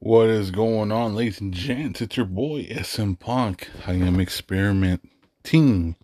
[0.00, 2.02] What is going on, ladies and gents?
[2.02, 3.70] It's your boy SM Punk.
[3.86, 5.96] I am experimenting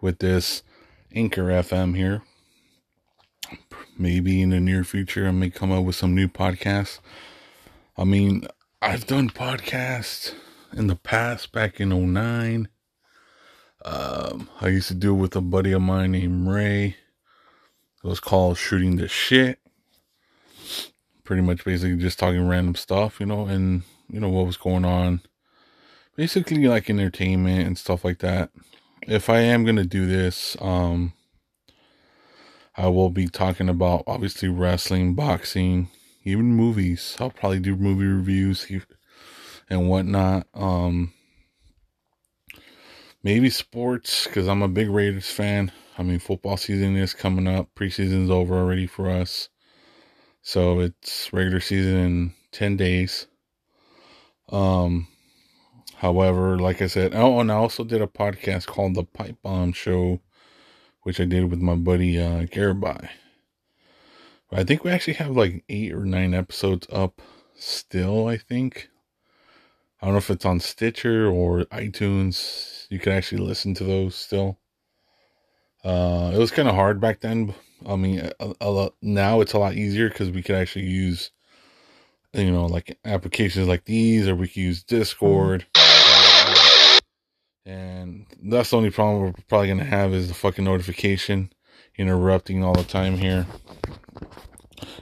[0.00, 0.62] with this
[1.14, 2.22] Anchor FM here.
[3.98, 7.00] Maybe in the near future, I may come up with some new podcasts.
[7.98, 8.46] I mean,
[8.80, 10.32] I've done podcasts
[10.72, 12.68] in the past, back in 09.
[13.84, 16.96] Um, I used to do it with a buddy of mine named Ray.
[18.02, 19.58] It was called Shooting the Shit
[21.26, 24.84] pretty much basically just talking random stuff, you know, and you know what was going
[24.84, 25.20] on.
[26.16, 28.50] Basically like entertainment and stuff like that.
[29.02, 31.12] If I am to do this, um
[32.76, 35.88] I will be talking about obviously wrestling, boxing,
[36.24, 37.16] even movies.
[37.18, 38.66] I'll probably do movie reviews
[39.68, 40.46] and whatnot.
[40.54, 41.12] Um
[43.22, 45.72] maybe sports because I'm a big Raiders fan.
[45.98, 47.74] I mean, football season is coming up.
[47.74, 49.48] Preseason's over already for us.
[50.46, 53.26] So it's regular season in 10 days.
[54.48, 55.08] Um,
[55.96, 59.72] however, like I said, oh, and I also did a podcast called The Pipe Bomb
[59.72, 60.20] Show,
[61.02, 63.08] which I did with my buddy, uh, Garibai.
[64.52, 67.20] I think we actually have like eight or nine episodes up
[67.56, 68.88] still, I think.
[70.00, 72.86] I don't know if it's on Stitcher or iTunes.
[72.88, 74.60] You can actually listen to those still.
[75.82, 77.52] Uh, it was kind of hard back then,
[77.84, 81.30] I mean, a, a lot, now it's a lot easier because we could actually use,
[82.32, 85.66] you know, like applications like these, or we could use Discord.
[87.66, 91.52] And that's the only problem we're probably gonna have is the fucking notification
[91.98, 93.46] interrupting all the time here.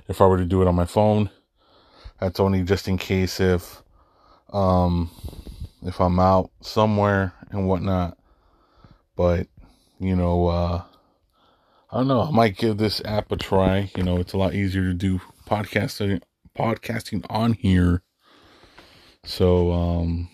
[0.08, 1.30] If I were to do it on my phone,
[2.20, 3.82] that's only just in case if,
[4.52, 5.10] um,
[5.84, 8.16] if I'm out somewhere and whatnot.
[9.16, 9.46] But
[10.00, 10.82] you know, uh,
[11.94, 12.22] I don't know.
[12.22, 13.88] I might give this app a try.
[13.96, 16.20] You know, it's a lot easier to do podcasting
[16.58, 18.02] podcasting on here.
[19.22, 20.28] So, um,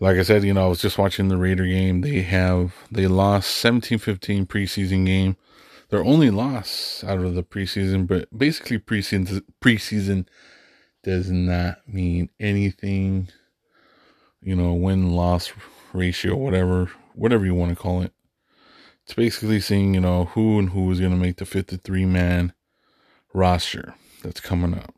[0.00, 2.00] like I said, you know, I was just watching the Raider game.
[2.00, 5.36] They have they lost 17-15 preseason game.
[5.90, 10.26] Their only loss out of the preseason, but basically preseason preseason
[11.04, 13.28] does not mean anything.
[14.40, 15.52] You know, win loss
[15.92, 18.14] ratio, whatever, whatever you want to call it
[19.06, 22.52] it's basically seeing, you know, who and who is going to make the 53 man
[23.32, 23.94] roster
[24.24, 24.92] that's coming up.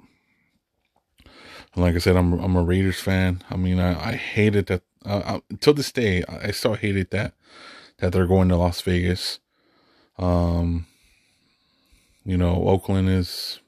[1.74, 3.42] And like I said, I'm I'm a Raiders fan.
[3.50, 6.24] I mean, I, I hated that uh, until this day.
[6.26, 7.34] I still hated that
[7.98, 9.40] that they're going to Las Vegas.
[10.18, 10.86] Um,
[12.24, 13.60] you know, Oakland is.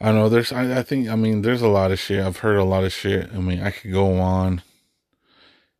[0.00, 0.28] I don't know.
[0.28, 2.24] There's, I, I think, I mean, there's a lot of shit.
[2.24, 3.30] I've heard a lot of shit.
[3.34, 4.62] I mean, I could go on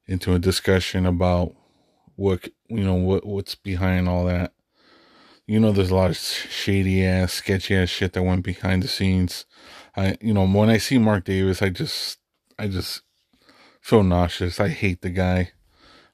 [0.09, 1.55] into a discussion about
[2.19, 4.53] what you know what what's behind all that.
[5.47, 8.89] You know, there's a lot of shady ass, sketchy ass shit that went behind the
[8.89, 9.47] scenes.
[9.97, 12.19] I, you know, when I see Mark Davis, I just,
[12.59, 13.01] I just
[13.81, 14.61] feel nauseous.
[14.61, 15.53] I hate the guy.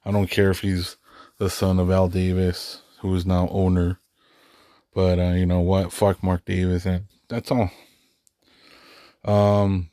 [0.05, 0.95] I don't care if he's
[1.37, 3.99] the son of Al Davis, who is now owner.
[4.93, 5.91] But uh, you know what?
[5.91, 7.71] Fuck Mark Davis, and that's all.
[9.25, 9.89] Um,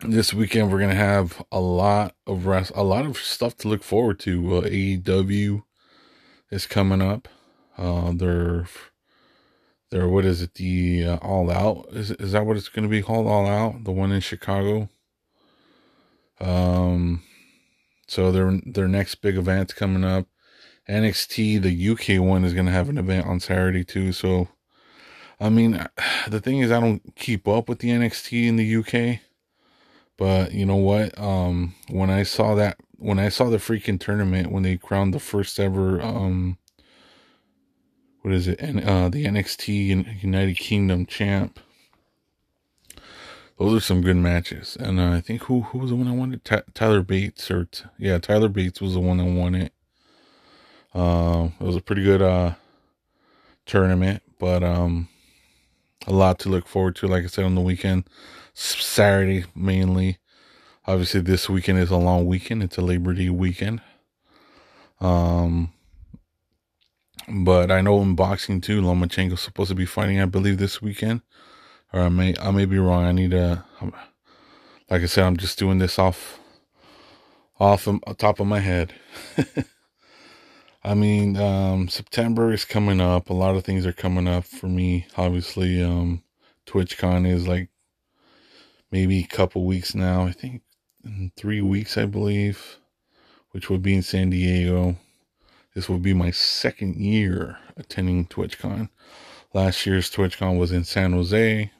[0.00, 3.82] this weekend we're gonna have a lot of rest, a lot of stuff to look
[3.82, 4.58] forward to.
[4.58, 5.64] Uh, AEW
[6.50, 7.28] is coming up.
[7.76, 8.66] Uh, they're
[9.90, 10.54] they're what is it?
[10.54, 13.26] The uh, All Out is is that what it's gonna be called?
[13.26, 14.88] All Out, the one in Chicago.
[16.40, 17.22] Um,
[18.06, 20.26] so their their next big event's coming up.
[20.88, 24.12] NXT, the UK one, is gonna have an event on Saturday too.
[24.12, 24.48] So,
[25.40, 25.84] I mean,
[26.28, 29.20] the thing is, I don't keep up with the NXT in the UK
[30.18, 31.18] but you know what?
[31.18, 35.20] Um, when I saw that, when I saw the freaking tournament, when they crowned the
[35.20, 36.58] first ever, um,
[38.22, 38.60] what is it?
[38.60, 41.60] And uh, the NXT United Kingdom champ.
[43.58, 46.12] Those are some good matches, and uh, I think who who was the one I
[46.12, 46.44] wanted?
[46.74, 49.72] Tyler Bates or t- yeah, Tyler Bates was the one that won it.
[50.94, 52.52] Uh, it was a pretty good uh
[53.66, 55.08] tournament, but um,
[56.06, 57.06] a lot to look forward to.
[57.06, 58.08] Like I said on the weekend,
[58.54, 60.18] Saturday mainly.
[60.86, 62.62] Obviously, this weekend is a long weekend.
[62.62, 63.82] It's a Labor Day weekend.
[65.00, 65.72] Um,
[67.28, 70.20] but I know in boxing too, Lomachenko's supposed to be fighting.
[70.20, 71.20] I believe this weekend,
[71.92, 73.04] or I may I may be wrong.
[73.04, 73.64] I need to.
[74.90, 76.40] Like I said, I'm just doing this off
[77.60, 78.94] off the top of my head.
[80.84, 83.30] I mean, um, September is coming up.
[83.30, 85.06] A lot of things are coming up for me.
[85.16, 86.22] Obviously, um,
[86.66, 87.68] TwitchCon is like
[88.92, 90.24] maybe a couple weeks now.
[90.24, 90.62] I think
[91.04, 92.78] in three weeks, I believe,
[93.50, 94.96] which would be in San Diego.
[95.74, 98.88] This will be my second year attending TwitchCon.
[99.52, 101.70] Last year's TwitchCon was in San Jose.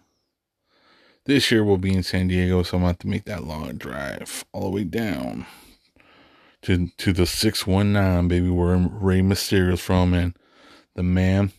[1.25, 3.45] this year we'll be in San Diego, so I'm going to have to make that
[3.45, 5.47] long drive all the way down
[6.63, 10.37] to to the 619, baby, where Rey Mysterio's from, and
[10.95, 11.53] the man,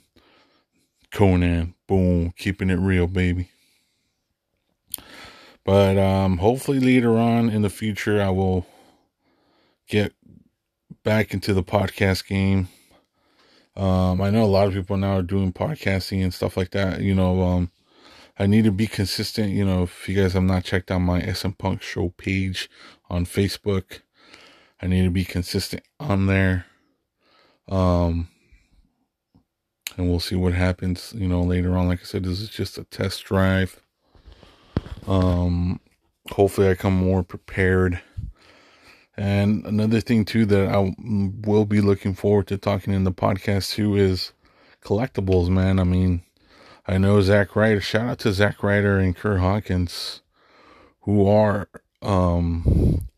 [1.11, 3.49] Konnan Boom, keeping it real, baby.
[5.65, 8.65] But um, hopefully later on in the future, I will
[9.87, 10.13] get
[11.03, 12.67] back into the podcast game.
[13.75, 17.01] Um, I know a lot of people now are doing podcasting and stuff like that.
[17.01, 17.71] You know, um,
[18.37, 19.51] I need to be consistent.
[19.51, 22.69] You know, if you guys have not checked out my SM Punk Show page
[23.09, 24.01] on Facebook,
[24.81, 26.65] I need to be consistent on there.
[27.67, 28.29] Um,
[29.97, 31.87] and we'll see what happens, you know, later on.
[31.87, 33.81] Like I said, this is just a test drive.
[35.07, 35.79] Um,
[36.31, 38.01] hopefully, I come more prepared.
[39.17, 40.95] And another thing too that I
[41.45, 44.31] will be looking forward to talking in the podcast too is
[44.81, 45.77] collectibles, man.
[45.77, 46.21] I mean,
[46.87, 47.81] I know Zack Ryder.
[47.81, 50.21] Shout out to Zack Ryder and Curt Hawkins,
[51.01, 51.67] who are,
[52.01, 53.08] um,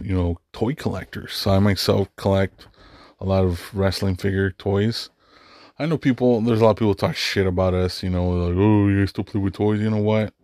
[0.00, 1.34] you know, toy collectors.
[1.34, 2.66] So I myself collect
[3.20, 5.10] a lot of wrestling figure toys.
[5.78, 8.56] I know people, there's a lot of people talk shit about us, you know, like,
[8.56, 9.80] oh, you still play with toys.
[9.80, 10.34] You know what?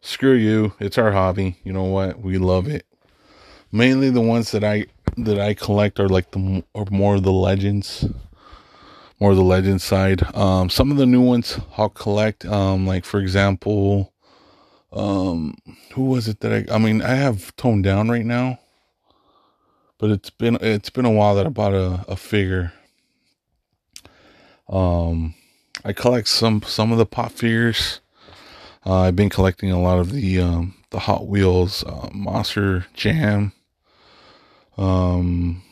[0.00, 0.72] Screw you.
[0.80, 1.56] It's our hobby.
[1.64, 2.20] You know what?
[2.20, 2.86] We love it.
[3.70, 7.32] Mainly the ones that I that I collect are like the are more of the
[7.32, 8.04] legends,
[9.20, 10.22] more of the legend side.
[10.34, 12.44] Um, some of the new ones I'll collect.
[12.44, 14.11] Um, like for example,
[14.92, 15.56] um,
[15.94, 16.74] who was it that I?
[16.74, 18.58] I mean, I have toned down right now,
[19.98, 22.72] but it's been it's been a while that I bought a, a figure.
[24.68, 25.34] Um,
[25.84, 28.00] I collect some some of the pop figures.
[28.84, 33.52] Uh, I've been collecting a lot of the um, the Hot Wheels uh, Monster Jam
[34.76, 35.62] um,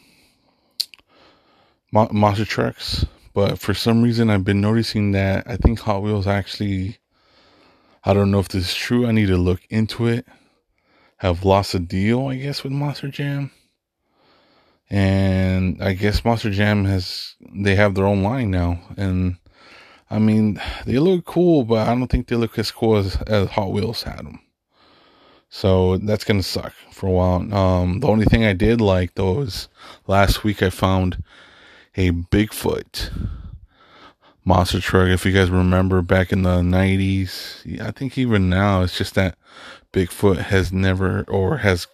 [1.92, 6.98] monster trucks, but for some reason I've been noticing that I think Hot Wheels actually,
[8.02, 9.06] I don't know if this is true.
[9.06, 10.26] I need to look into it.
[11.18, 13.50] Have lost a deal, I guess, with Monster Jam.
[14.88, 18.80] And I guess Monster Jam has, they have their own line now.
[18.96, 19.36] And
[20.10, 23.50] I mean, they look cool, but I don't think they look as cool as, as
[23.50, 24.40] Hot Wheels had them.
[25.50, 27.54] So that's gonna suck for a while.
[27.54, 29.68] Um, the only thing I did like though is
[30.06, 31.22] last week I found
[31.96, 33.10] a Bigfoot
[34.44, 35.08] monster truck.
[35.08, 39.36] If you guys remember back in the nineties, I think even now it's just that
[39.92, 41.86] Bigfoot has never or has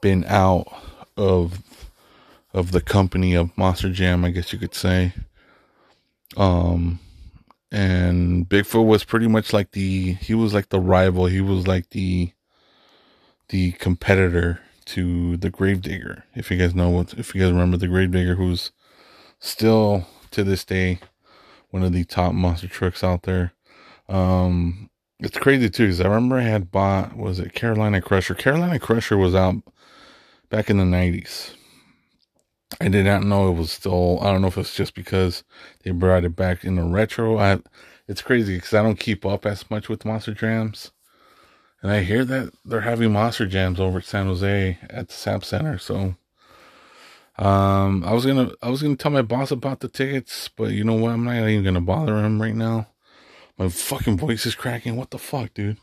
[0.00, 0.66] been out
[1.16, 1.62] of
[2.54, 5.12] of the company of Monster Jam, I guess you could say.
[6.36, 7.00] Um
[7.70, 11.26] and Bigfoot was pretty much like the he was like the rival.
[11.26, 12.32] He was like the
[13.48, 16.24] the competitor to the Gravedigger.
[16.34, 18.72] If you guys know what, if you guys remember the Gravedigger, who's
[19.38, 20.98] still to this day
[21.70, 23.52] one of the top monster trucks out there.
[24.08, 28.34] Um, it's crazy too because I remember I had bought was it Carolina Crusher.
[28.34, 29.56] Carolina Crusher was out
[30.48, 31.54] back in the nineties.
[32.80, 34.20] I did not know it was still.
[34.20, 35.42] I don't know if it's just because
[35.82, 37.38] they brought it back in the retro.
[37.38, 37.60] I,
[38.06, 40.92] it's crazy because I don't keep up as much with Monster Jams.
[41.82, 45.44] And I hear that they're having monster jams over at San Jose at the SAP
[45.44, 45.78] Center.
[45.78, 46.16] So
[47.38, 50.84] um I was gonna I was gonna tell my boss about the tickets, but you
[50.84, 51.12] know what?
[51.12, 52.88] I'm not even gonna bother him right now.
[53.58, 54.96] My fucking voice is cracking.
[54.96, 55.78] What the fuck, dude?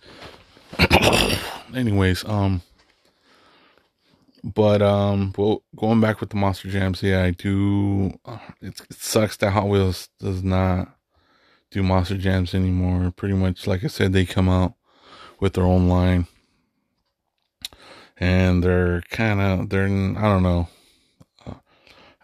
[1.75, 2.61] Anyways, um
[4.43, 9.37] but um well going back with the monster jams, yeah, I do uh, it sucks
[9.37, 10.95] that Hot Wheels does not
[11.71, 13.11] do monster jams anymore.
[13.11, 14.75] Pretty much like I said, they come out
[15.39, 16.27] with their own line.
[18.17, 20.69] And they're kind of, they're, I don't know.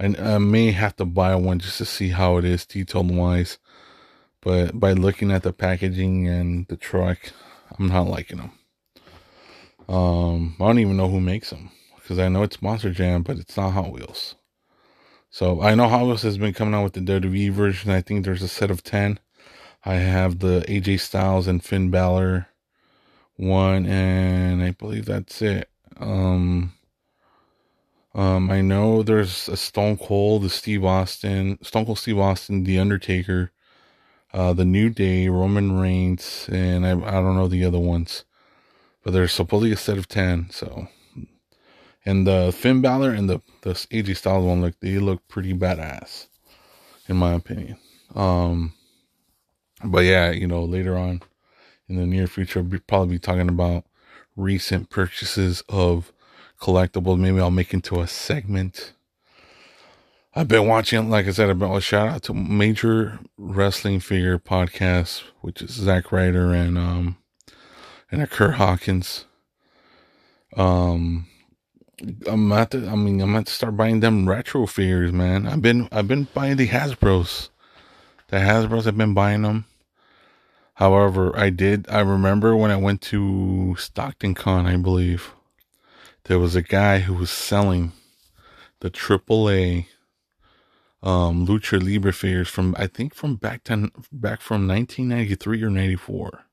[0.02, 3.16] Uh, I, I may have to buy one just to see how it is detailed
[3.16, 3.58] wise.
[4.42, 7.20] But by looking at the packaging and the truck,
[7.78, 8.52] I'm not liking them.
[9.88, 13.38] Um, I don't even know who makes them because I know it's Monster Jam, but
[13.38, 14.36] it's not Hot Wheels.
[15.30, 17.92] So I know Hot Wheels has been coming out with the WWE version.
[17.92, 19.20] I think there's a set of 10.
[19.86, 22.48] I have the AJ Styles and Finn Balor
[23.36, 25.70] one, and I believe that's it.
[25.98, 26.74] Um,
[28.14, 32.78] um, I know there's a Stone Cold, the Steve Austin, Stone Cold Steve Austin, The
[32.78, 33.52] Undertaker,
[34.34, 38.26] uh, the New Day, Roman Reigns, and I, I don't know the other ones,
[39.04, 40.88] but there's supposedly a set of 10, so.
[42.06, 46.28] And the Finn Balor and the, the AJ Styles one look, they look pretty badass,
[47.08, 47.78] in my opinion.
[48.16, 48.74] Um,
[49.84, 51.22] but yeah, you know, later on,
[51.88, 53.86] in the near future, I'll be, probably be talking about
[54.36, 56.12] recent purchases of
[56.62, 57.20] collectibles.
[57.20, 58.94] Maybe I'll make into a segment.
[60.34, 64.40] I've been watching, like I said, I've been a shout out to Major Wrestling Figure
[64.40, 67.18] Podcast, which is Zack Ryder and um
[68.10, 69.26] and a Curt Hawkins.
[70.56, 71.28] Um,
[72.28, 75.48] I'm at I mean, I'm at to start buying them retro figures, man.
[75.48, 77.50] I've been, I've been buying the Hasbro's.
[78.28, 79.66] The Hasbro's, I've been buying them.
[80.76, 85.34] However, I did, I remember when I went to Stockton Con, I believe,
[86.26, 87.92] there was a guy who was selling
[88.80, 89.88] the AAA
[91.04, 96.46] um, Lucha Libre figures from, I think from back to, back from 1993 or 94.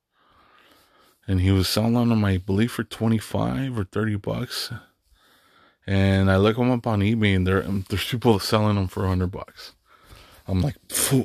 [1.27, 4.73] And he was selling them, I believe, for 25 or 30 bucks
[5.89, 9.31] and I look them up on eBay, and there there's people selling them for hundred
[9.31, 9.73] bucks.
[10.47, 10.77] I'm like,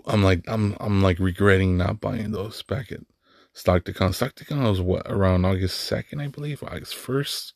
[0.06, 3.02] I'm like, I'm I'm like regretting not buying those back at
[3.52, 4.14] Stockton.
[4.14, 7.54] Stockton was what around August second, I believe, August first.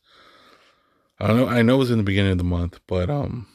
[1.19, 1.47] I know.
[1.47, 3.47] I know it was in the beginning of the month, but um,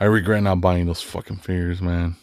[0.00, 2.16] I regret not buying those fucking figures, man.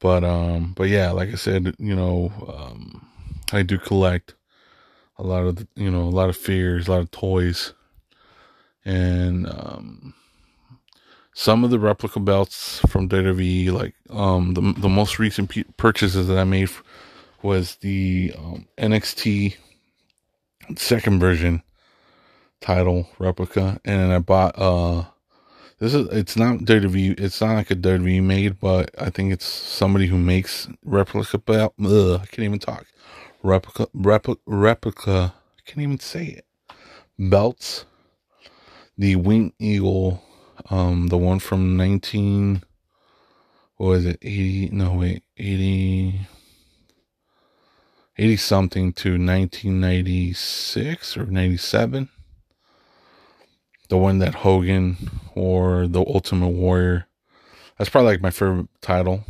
[0.00, 3.06] But um, but yeah, like I said, you know, um,
[3.52, 4.34] I do collect
[5.16, 7.72] a lot of you know a lot of figures, a lot of toys
[8.88, 10.14] and um,
[11.34, 16.26] some of the replica belts from WWE, like um, the the most recent p- purchases
[16.26, 16.70] that I made
[17.42, 19.56] was the um, NXT
[20.76, 21.62] second version
[22.60, 25.04] title replica, and I bought uh
[25.78, 29.46] this is it's not WWE it's not like a WWE made, but I think it's
[29.46, 31.74] somebody who makes replica belt.
[31.82, 32.86] Ugh, I can't even talk.
[33.42, 35.34] Replica replica replica.
[35.58, 36.44] I can't even say it.
[37.18, 37.84] Belts
[38.98, 40.22] the Wing Eagle,
[40.70, 42.64] um, the one from 19,
[43.76, 46.26] what was it, 80, no, wait, 80,
[48.18, 52.08] 80 something to 1996 or 97.
[53.88, 54.96] The one that Hogan
[55.34, 57.06] or the Ultimate Warrior.
[57.78, 59.24] That's probably like my favorite title.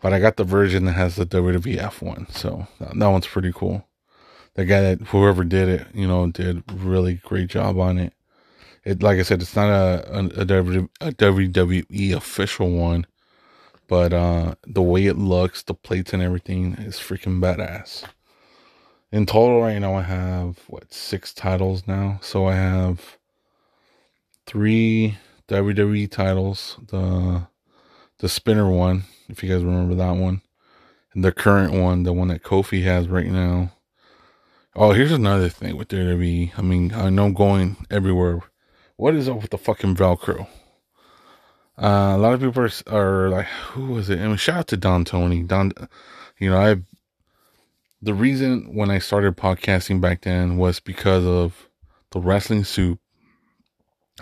[0.00, 2.26] But I got the version that has the WWF one.
[2.30, 3.86] So that, that one's pretty cool.
[4.54, 8.12] The guy that, whoever did it, you know, did really great job on it.
[8.84, 13.06] It like I said, it's not a WWE official one,
[13.86, 18.04] but uh, the way it looks, the plates and everything is freaking badass.
[19.12, 22.18] In total, right now, I have what six titles now.
[22.22, 23.18] So I have
[24.46, 25.18] three
[25.48, 26.78] WWE titles.
[26.88, 27.46] The
[28.18, 30.42] the spinner one, if you guys remember that one,
[31.14, 33.72] and the current one, the one that Kofi has right now.
[34.74, 36.58] Oh, here's another thing with WWE.
[36.58, 38.40] I mean, I know going everywhere
[39.02, 40.46] what is up with the fucking Velcro?
[41.76, 44.20] Uh, a lot of people are, are, like, who was it?
[44.20, 45.42] I mean, shout out to Don Tony.
[45.42, 45.72] Don,
[46.38, 46.76] you know, I,
[48.00, 51.68] the reason when I started podcasting back then was because of
[52.12, 53.00] the Wrestling Soup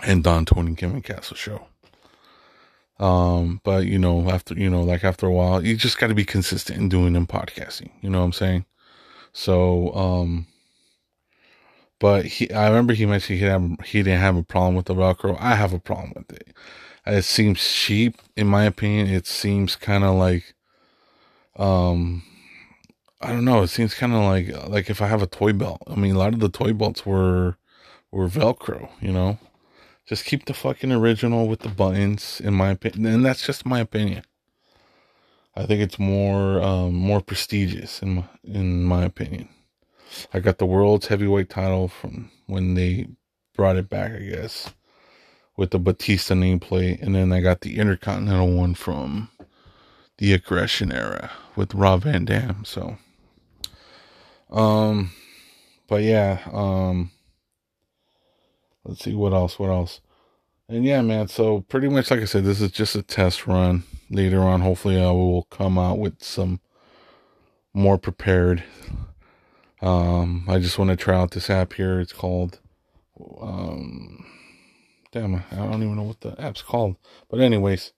[0.03, 1.67] and Don Tony Kevin Castle show.
[2.99, 6.15] Um, but you know, after, you know, like after a while, you just got to
[6.15, 7.89] be consistent in doing them podcasting.
[8.01, 8.65] You know what I'm saying?
[9.33, 10.47] So, um,
[11.99, 14.95] but he, I remember he mentioned he have, he didn't have a problem with the
[14.95, 15.35] Velcro.
[15.39, 16.53] I have a problem with it.
[17.05, 19.07] It seems cheap, in my opinion.
[19.07, 20.53] It seems kind of like,
[21.57, 22.23] um,
[23.21, 23.61] I don't know.
[23.63, 25.81] It seems kind of like like if I have a toy belt.
[25.87, 27.57] I mean, a lot of the toy belts were
[28.11, 28.89] were Velcro.
[28.99, 29.39] You know,
[30.05, 32.41] just keep the fucking original with the buttons.
[32.43, 34.23] In my opinion, and that's just my opinion.
[35.55, 39.49] I think it's more um, more prestigious in my in my opinion.
[40.33, 43.07] I got the world's heavyweight title from when they
[43.55, 44.71] brought it back, I guess,
[45.55, 49.29] with the Batista nameplate, and then I got the Intercontinental one from
[50.17, 52.63] the Aggression era with Rob Van Dam.
[52.65, 52.97] So,
[54.49, 55.11] um,
[55.87, 57.11] but yeah, um,
[58.83, 60.01] let's see what else, what else.
[60.69, 63.83] And yeah, man, so pretty much like I said, this is just a test run.
[64.09, 66.59] Later on, hopefully, I will come out with some
[67.73, 68.63] more prepared
[69.81, 71.99] um, I just want to try out this app here.
[71.99, 72.59] It's called,
[73.41, 74.25] um,
[75.11, 76.97] damn, I don't even know what the app's called.
[77.29, 77.93] But anyways,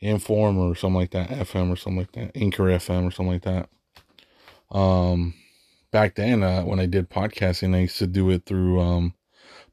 [0.00, 3.42] Inform or something like that, FM or something like that, Anchor FM or something like
[3.42, 3.68] that.
[4.76, 5.34] Um,
[5.92, 9.14] back then, uh, when I did podcasting, I used to do it through um,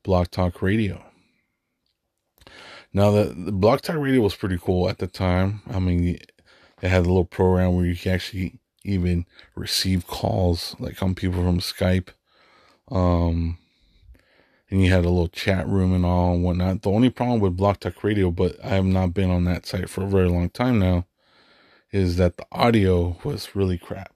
[0.04, 1.04] Blog Talk Radio.
[2.94, 5.62] Now, the, the Blog Talk Radio was pretty cool at the time.
[5.70, 6.20] I mean,
[6.82, 9.26] it had a little program where you could actually even
[9.56, 12.10] receive calls like from people from Skype.
[12.90, 13.58] Um,
[14.70, 16.82] and you had a little chat room and all and whatnot.
[16.82, 19.90] The only problem with Blog Talk Radio, but I have not been on that site
[19.90, 21.06] for a very long time now,
[21.92, 24.14] is that the audio was really crap.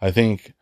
[0.00, 0.54] I think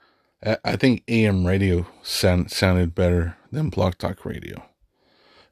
[0.42, 4.64] I think AM radio sound, sounded better than Blog Talk Radio.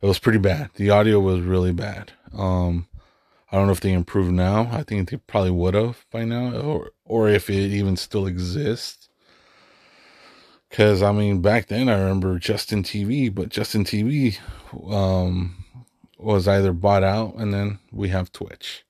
[0.00, 0.70] It was pretty bad.
[0.76, 2.12] The audio was really bad.
[2.32, 2.88] Um,
[3.52, 4.68] I don't know if they improved now.
[4.72, 9.08] I think they probably would have by now, or or if it even still exists.
[10.70, 14.38] Cause I mean, back then I remember Justin TV, but Justin TV,
[14.90, 15.64] um,
[16.18, 18.84] was either bought out and then we have Twitch.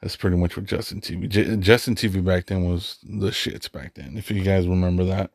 [0.00, 1.28] That's pretty much what Justin TV.
[1.28, 4.16] J- Justin TV back then was the shits back then.
[4.16, 5.30] If you guys remember that.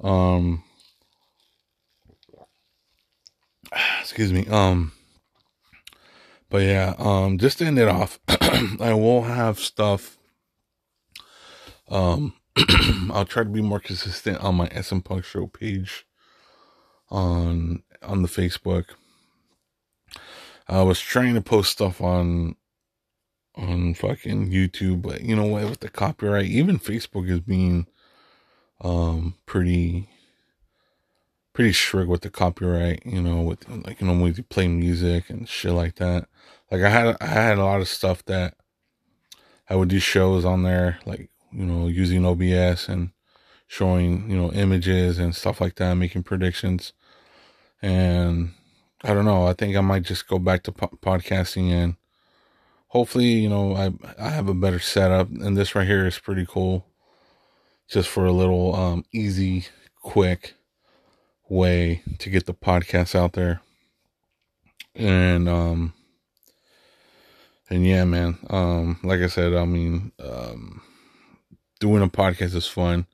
[0.00, 0.62] Um,
[4.00, 4.46] excuse me.
[4.46, 4.92] Um,
[6.48, 10.18] but yeah, um, just to end it off, I will have stuff.
[11.88, 12.34] Um,
[13.10, 16.06] I'll try to be more consistent on my SM Punk Show page
[17.10, 18.84] on on the Facebook.
[20.68, 22.56] I was trying to post stuff on
[23.56, 25.64] on fucking YouTube, but you know what?
[25.68, 27.86] With the copyright, even Facebook is being
[28.80, 30.08] um pretty
[31.52, 33.04] pretty strict with the copyright.
[33.04, 36.28] You know, with like you know when you play music and shit like that.
[36.70, 38.54] Like I had I had a lot of stuff that
[39.68, 43.10] I would do shows on there, like you know using OBS and
[43.66, 46.92] showing you know images and stuff like that, making predictions,
[47.80, 48.52] and
[49.04, 49.46] I don't know.
[49.46, 51.96] I think I might just go back to po- podcasting and
[52.92, 55.30] hopefully, you know, I I have a better setup.
[55.30, 56.86] And this right here is pretty cool,
[57.88, 59.66] just for a little um, easy,
[60.02, 60.54] quick
[61.48, 63.60] way to get the podcast out there.
[64.94, 65.94] And um,
[67.70, 68.38] and yeah, man.
[68.50, 70.82] Um, like I said, I mean, um,
[71.80, 73.06] doing a podcast is fun.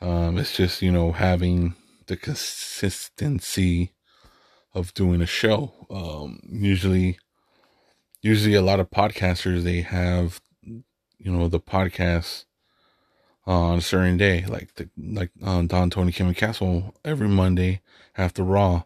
[0.00, 3.92] Um, it's just you know having the consistency
[4.74, 5.86] of doing a show.
[5.90, 7.18] Um, usually,
[8.22, 12.44] usually a lot of podcasters they have, you know, the podcast
[13.46, 17.80] on a certain day, like the like um, Don Tony Kim and Castle every Monday
[18.16, 18.84] after Raw,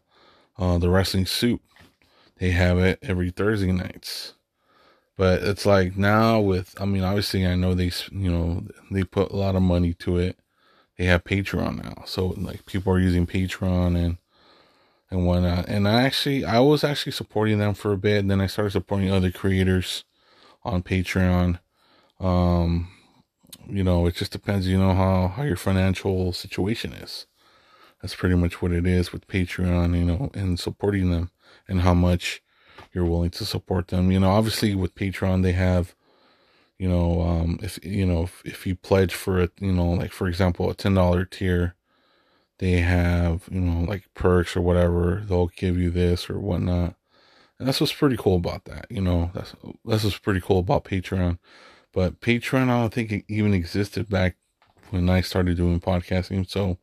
[0.58, 1.60] uh, the Wrestling Soup,
[2.38, 4.34] they have it every Thursday nights.
[5.16, 9.30] But it's like now with, I mean, obviously I know they, you know, they put
[9.30, 10.38] a lot of money to it.
[10.98, 14.18] They have Patreon now, so like people are using Patreon and
[15.14, 15.68] and whatnot.
[15.68, 18.18] And I actually, I was actually supporting them for a bit.
[18.18, 20.04] And then I started supporting other creators
[20.64, 21.60] on Patreon.
[22.20, 22.88] Um,
[23.68, 27.26] you know, it just depends, you know, how, how your financial situation is.
[28.02, 31.30] That's pretty much what it is with Patreon, you know, and supporting them
[31.66, 32.42] and how much
[32.92, 34.10] you're willing to support them.
[34.10, 35.94] You know, obviously with Patreon, they have,
[36.76, 40.12] you know, um, if, you know, if, if you pledge for it, you know, like
[40.12, 41.76] for example, a $10 tier,
[42.58, 45.22] they have, you know, like perks or whatever.
[45.26, 46.94] They'll give you this or whatnot.
[47.58, 48.86] And that's what's pretty cool about that.
[48.90, 51.38] You know, that's, that's what's pretty cool about Patreon.
[51.92, 54.36] But Patreon, I don't think it even existed back
[54.90, 56.48] when I started doing podcasting.
[56.48, 56.78] So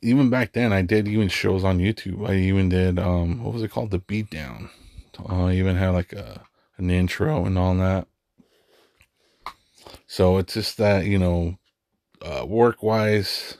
[0.00, 2.28] even back then, I did even shows on YouTube.
[2.28, 3.92] I even did, um, what was it called?
[3.92, 4.70] The Beatdown.
[5.18, 6.42] Uh, I even had like a,
[6.76, 8.08] an intro and all that.
[10.06, 11.56] So it's just that, you know,
[12.20, 13.58] uh, work wise,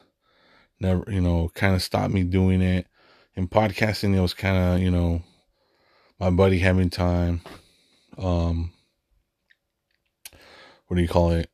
[0.83, 2.87] never, you know, kind of stopped me doing it.
[3.35, 5.23] In podcasting, it was kind of, you know,
[6.21, 7.41] my buddy having time.
[8.19, 8.73] Um,
[10.87, 11.49] what do you call it?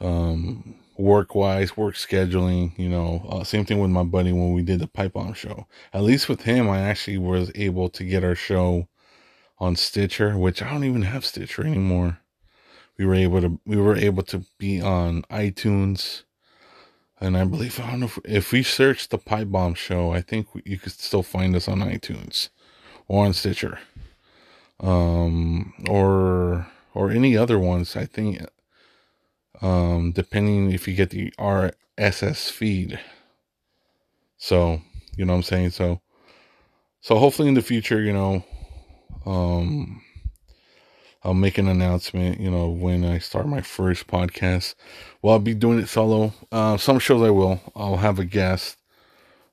[0.00, 4.62] Um, work wise, work scheduling, you know, uh, same thing with my buddy when we
[4.62, 5.66] did the pipe bomb show.
[5.92, 8.88] At least with him, I actually was able to get our show
[9.58, 12.18] on Stitcher, which I don't even have Stitcher anymore.
[12.96, 16.24] We were able to, we were able to be on iTunes,
[17.20, 20.20] and I believe I don't know if, if we search the Pipe Bomb Show, I
[20.20, 22.48] think you could still find us on iTunes
[23.08, 23.78] or on Stitcher,
[24.80, 27.96] um, or or any other ones.
[27.96, 28.40] I think,
[29.60, 33.00] um, depending if you get the RSS feed.
[34.36, 34.80] So
[35.16, 35.70] you know what I'm saying.
[35.70, 36.00] So
[37.00, 38.44] so hopefully in the future, you know,
[39.26, 40.02] um,
[41.24, 44.74] I'll make an announcement, you know, when I start my first podcast.
[45.20, 46.32] Well, I'll be doing it solo.
[46.52, 47.60] Uh, some shows I will.
[47.74, 48.78] I'll have a guest,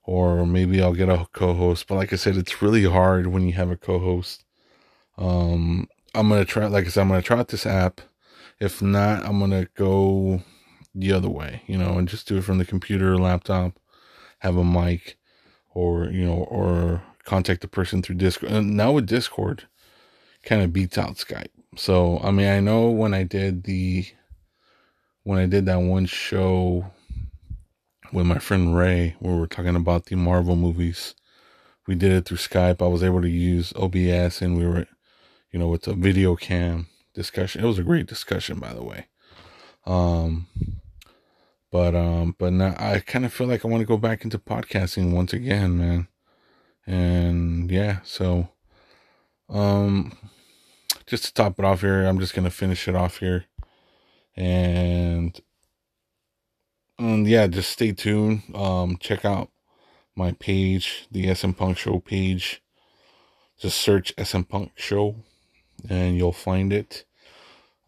[0.04, 1.88] or maybe I'll get a co-host.
[1.88, 4.44] But like I said, it's really hard when you have a co-host.
[5.18, 6.68] Um, I'm gonna try.
[6.68, 8.02] Like I said, I'm gonna try out this app.
[8.60, 10.44] If not, I'm gonna go
[10.94, 13.74] the other way, you know, and just do it from the computer, laptop,
[14.40, 15.18] have a mic,
[15.74, 18.52] or you know, or contact the person through Discord.
[18.52, 19.68] And now with Discord,
[20.44, 21.48] kind of beats out Skype.
[21.76, 24.06] So I mean, I know when I did the
[25.24, 26.86] when I did that one show
[28.14, 31.16] with my friend Ray, where we are talking about the Marvel movies,
[31.88, 32.82] we did it through Skype.
[32.82, 34.88] I was able to use OBS, and we were,
[35.52, 37.64] you know, with a video cam discussion.
[37.64, 39.08] It was a great discussion, by the way.
[39.86, 40.48] Um,
[41.72, 44.40] but um, but now I kind of feel like I want to go back into
[44.40, 46.08] podcasting once again, man.
[46.88, 48.50] And yeah, so
[49.50, 50.18] um
[51.08, 53.46] just to top it off here, I'm just gonna finish it off here.
[54.36, 55.40] And
[56.98, 58.44] and yeah, just stay tuned.
[58.54, 59.50] Um, check out
[60.16, 62.62] my page, the SM Punk Show page.
[63.58, 65.16] Just search SM Punk Show,
[65.90, 67.06] and you'll find it.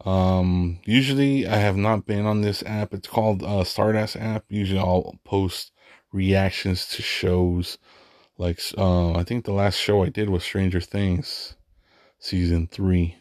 [0.04, 2.94] Um, usually I have not been on this app.
[2.94, 4.44] It's called uh, Stardust app.
[4.48, 5.72] Usually I'll post
[6.12, 7.78] reactions to shows.
[8.38, 11.56] Like uh, I think the last show I did was Stranger Things,
[12.18, 13.16] season three.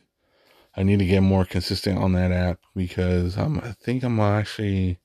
[0.76, 5.00] I need to get more consistent on that app because I'm, I think I'm actually,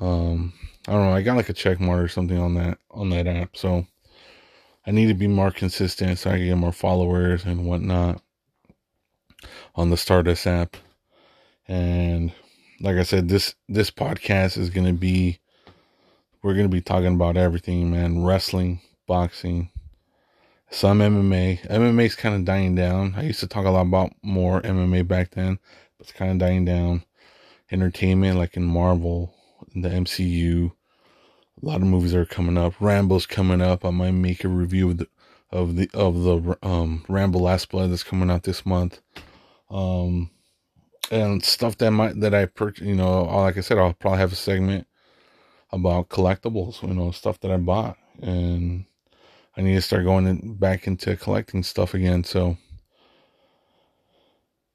[0.00, 0.52] um,
[0.86, 1.12] I don't know.
[1.12, 3.86] I got like a check mark or something on that on that app, so
[4.86, 8.22] I need to be more consistent so I can get more followers and whatnot
[9.74, 10.76] on the Stardust app.
[11.66, 12.32] And
[12.80, 15.38] like I said, this this podcast is gonna be
[16.42, 18.22] we're gonna be talking about everything, man.
[18.22, 19.70] Wrestling, boxing,
[20.70, 21.66] some MMA.
[21.68, 23.14] MMA is kind of dying down.
[23.16, 25.58] I used to talk a lot about more MMA back then,
[25.96, 27.04] but it's kind of dying down.
[27.70, 29.34] Entertainment, like in Marvel,
[29.74, 30.72] in the MCU,
[31.62, 32.74] a lot of movies are coming up.
[32.80, 33.84] Rambo's coming up.
[33.84, 35.08] I might make a review of the
[35.50, 39.00] of the of the um Rambo Last Blood that's coming out this month.
[39.70, 40.30] Um
[41.10, 42.86] and stuff that might that I purchased.
[42.86, 44.86] you know, like I said, I'll probably have a segment
[45.70, 48.84] about collectibles, you know, stuff that I bought and
[49.56, 52.24] I need to start going in, back into collecting stuff again.
[52.24, 52.58] So,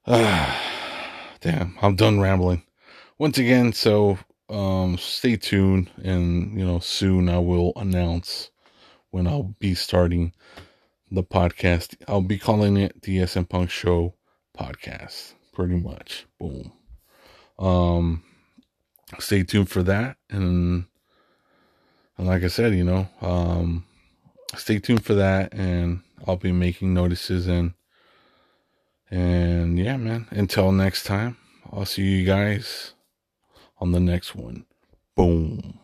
[0.06, 2.64] damn, I'm done rambling.
[3.16, 4.18] Once again, so
[4.48, 8.50] um, stay tuned, and you know, soon I will announce
[9.10, 10.32] when I'll be starting
[11.12, 11.94] the podcast.
[12.08, 14.14] I'll be calling it the SM Punk Show
[14.58, 16.26] podcast, pretty much.
[16.40, 16.72] Boom.
[17.56, 18.24] Um,
[19.20, 20.86] stay tuned for that, and
[22.18, 23.84] and like I said, you know, um
[24.56, 27.74] stay tuned for that and I'll be making notices and
[29.10, 31.36] and yeah, man, until next time,
[31.70, 32.94] I'll see you guys
[33.78, 34.64] on the next one.
[35.14, 35.78] Boom.